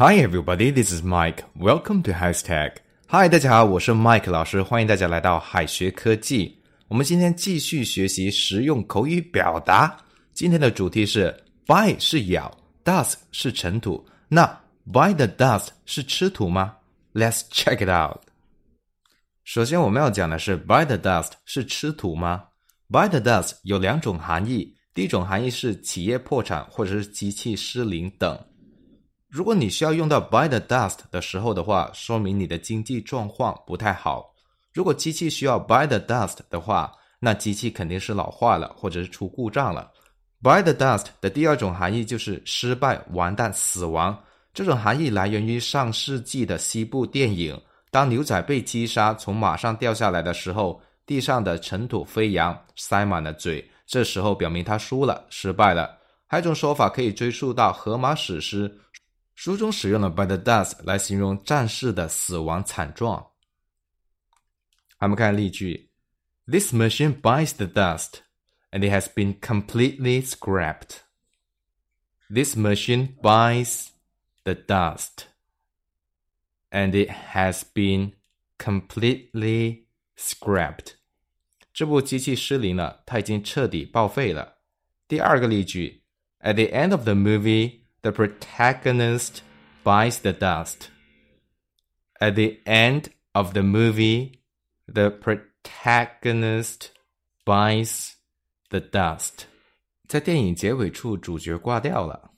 [0.00, 1.42] Hi everybody, this is Mike.
[1.58, 2.74] Welcome to Hashtag.
[3.08, 6.56] Hi，大家好，我是 Mike 老师，欢迎大家来到海学科技。
[6.86, 10.00] 我们今天继续学习实用口语表达。
[10.32, 11.36] 今天的主题是
[11.66, 14.06] by 是咬，dust 是尘土。
[14.28, 14.46] 那
[14.86, 16.76] by the dust 是吃土吗
[17.12, 18.20] ？Let's check it out.
[19.42, 22.44] 首先我们要讲的是 by the dust 是吃土吗
[22.88, 28.38] ？by the dust 有两种含义，第一种含义是企业破产或者是机器失灵等。
[29.28, 34.34] 如果你需要用到 by the dust 的时候的话，说明你的经济状况不太好。
[34.72, 39.90] 如果机器需要 by the dust 的话，那机器肯定是老化了，或者是出故障了。
[40.40, 44.18] by the dust 的第二种含义就是失败、完蛋、死亡。
[44.54, 55.98] 这种含义来源于上世纪的西部电影，当牛仔被击杀，从马上掉下来的时候，地上的尘土飞扬，塞满了嘴，这时候表明他输了，失败了。
[56.26, 58.74] 还有一种说法可以追溯到荷马史诗。
[59.37, 63.31] 书中使用了 by the dust 来形容战士的死亡惨状。
[64.99, 65.89] 我们看例句：
[66.45, 68.19] This machine bites the dust,
[68.71, 70.99] and it has been completely scrapped.
[72.29, 73.89] This machine bites
[74.43, 75.25] the dust,
[76.69, 78.13] and it has been
[78.57, 79.85] completely
[80.17, 80.93] scrapped.
[81.73, 84.59] 这部机器失灵了，它已经彻底报废了。
[85.07, 86.03] 第二个例句：
[86.39, 89.41] At the end of the movie the protagonist
[89.83, 90.89] bites the dust.
[92.19, 94.41] At the end of the movie,
[94.87, 96.89] the protagonist
[97.45, 98.13] bites
[98.69, 99.45] the dust.
[100.07, 102.31] 在电影结尾处，主角挂掉了。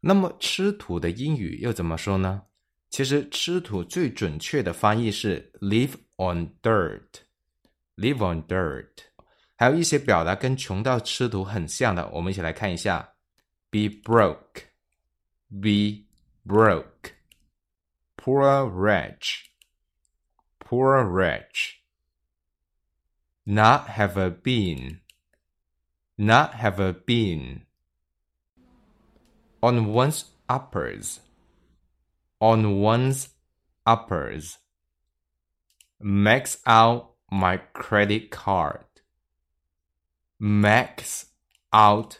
[0.00, 2.42] 那么吃土的英语又怎么说呢？
[2.90, 8.88] 其实吃土最准确的翻译是 live on dirt，live on dirt。
[9.56, 13.08] 还有一些表达跟穷到吃土很像的，我们一起来看一下。
[13.70, 14.62] be broke,
[15.57, 16.05] Be
[16.45, 17.15] broke.
[18.17, 19.51] Poor wretch,
[20.59, 21.81] poor wretch.
[23.45, 25.01] Not have a bean.
[26.17, 27.65] not have a bean.
[29.63, 31.21] On one's uppers,
[32.41, 33.29] on one's
[33.85, 34.57] uppers.
[36.01, 38.85] Max out my credit card.
[40.39, 41.27] Max
[41.73, 42.19] out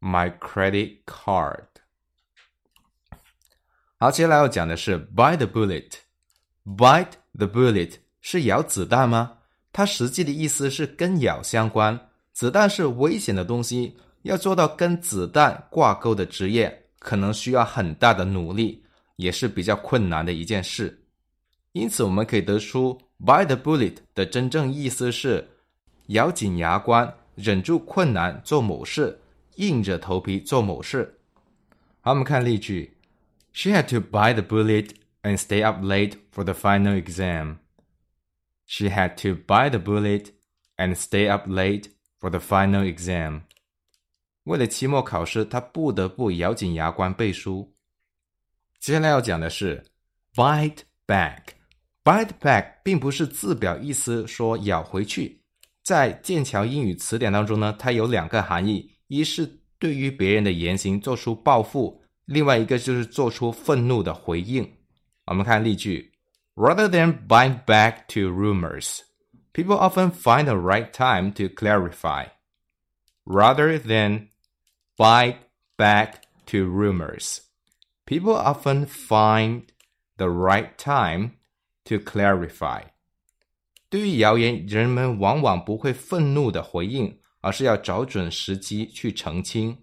[0.00, 1.71] my credit card。
[4.02, 5.88] 好，接下来要讲的是 bite the bullet。
[6.66, 9.34] bite the bullet 是咬子弹吗？
[9.72, 11.96] 它实际的意思是跟咬相关。
[12.32, 18.82] 子弹是危险的东西，要做到跟子弹挂钩的职业，可能需要很大的努力，
[19.14, 21.00] 也是比较困难的一件事。
[21.70, 25.48] 因此，我们可以得出 bite the bullet 的真正意思是
[26.08, 29.16] 咬紧牙关，忍住困难做某事。
[29.58, 31.20] 硬着头皮做某事。
[32.00, 32.92] 好，我们看例句
[33.52, 37.58] ：She had to bite the bullet and stay up late for the final exam.
[38.66, 40.32] She had to bite the bullet
[40.76, 43.42] and stay up late for the final exam.
[44.44, 47.76] 为了期末考试，她不得不咬紧牙关背书。
[48.80, 49.84] 接下来要讲的是
[50.34, 51.38] bite back。
[52.02, 55.40] bite back 并不是字表意思说咬回去，
[55.84, 58.90] 在剑桥英语词典当中呢，它有两个含义。
[59.06, 64.77] 一是对于别人的言行做出报复，另外一个就是做出愤怒的回应。
[65.25, 66.11] 我们看例句：
[66.55, 68.99] Rather than bite back to rumors,
[69.53, 72.27] people often find the right time to clarify.
[73.25, 74.29] Rather than
[74.97, 75.37] bite
[75.77, 77.39] back to rumors,
[78.05, 79.63] people often find
[80.17, 81.31] the right time
[81.85, 82.83] to clarify.
[83.89, 87.19] 对于谣言，人们往往不会愤怒的回应。
[87.39, 89.77] 而是要找准时机去澄清。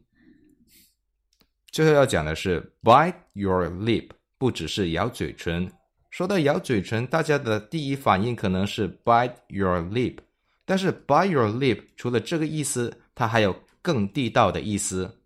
[1.72, 5.72] 最后要讲的是 bite your lip，不只是咬嘴唇。
[6.10, 10.18] 说到咬嘴唇，大家的第一反应可能是 bite your lip，
[10.66, 15.20] 但是 bite your lip 除了这个意思，它还有更地道的意思。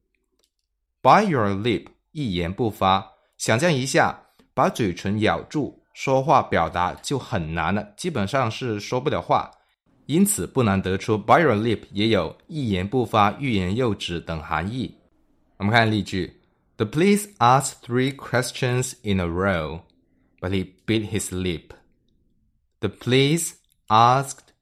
[1.01, 3.05] bite your lip，一言不发。
[3.37, 4.21] 想象一下，
[4.53, 9.49] 把嘴唇咬住，说话表达就很难了，基本上是说不了话。
[10.05, 14.93] 因此，不难得出 “bite your lip” 也有一言不发、欲言又止等含义。
[15.58, 16.40] 我们看例句：
[16.76, 19.82] The police asked three questions in a row,
[20.40, 21.72] but he bit his lip.
[22.80, 23.54] The police
[23.88, 24.52] asked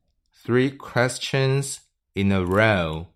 [0.45, 1.79] three questions
[2.15, 3.09] in a row,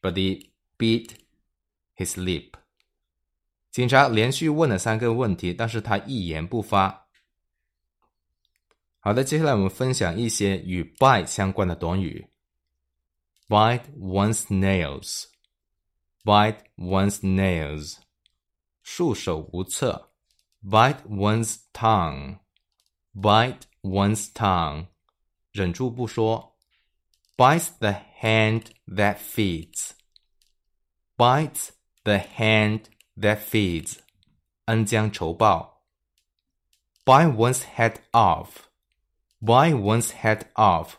[0.00, 1.10] but he bit
[1.96, 2.54] his lip.
[3.70, 7.06] 警察连续问了三个问题，但是他一言不发。
[9.00, 12.26] 好的，接下来我们分享一些与 bite 相关的短语。
[13.48, 14.44] bite one's
[16.24, 17.98] nails，bite one's nails，
[18.82, 20.10] 束手无策，
[20.62, 24.86] bite one's tongue，bite one's tongue，
[25.52, 26.56] 忍住不说，
[27.36, 31.70] bites the hand that feeds，bites
[32.04, 32.82] the hand
[33.16, 33.98] that feeds，
[34.66, 35.86] 恩将仇报，
[37.04, 40.96] bite one's head off，bite one's head off，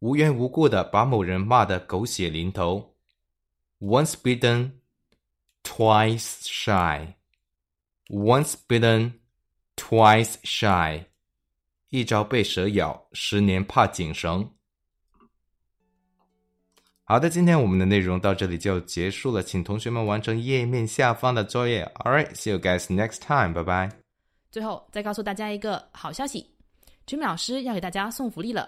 [0.00, 2.89] 无缘无故的把某人骂得狗血淋头
[3.81, 4.71] ，once bitten。
[5.63, 7.13] twice shy.
[8.09, 9.11] Once bitten,
[9.75, 11.05] twice shy.
[11.89, 14.51] 一朝被蛇咬，十年怕井绳。
[17.03, 21.85] 好的，今天我们的内容到这里就结束了，请同学们完成页面下方的作业。
[21.99, 23.53] All right, see you guys next time.
[23.53, 23.91] 拜拜。
[24.49, 26.55] 最后再告诉大家一个好消息
[27.05, 28.67] ，Jimmy 老师要给大家送福利了。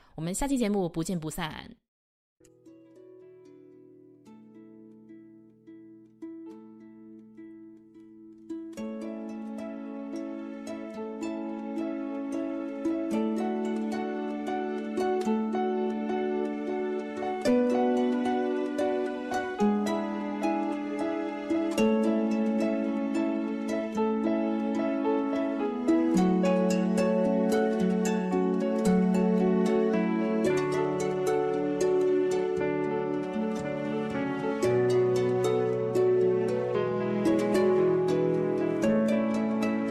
[0.21, 1.75] 我们下期节目不见不散。